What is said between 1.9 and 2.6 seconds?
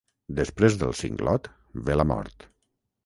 ve la mort.